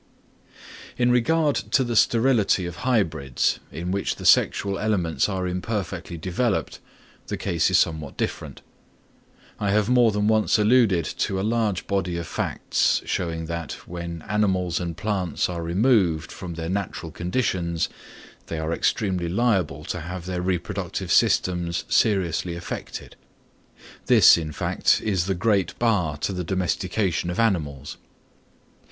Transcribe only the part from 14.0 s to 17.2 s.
animals and plants are removed from their natural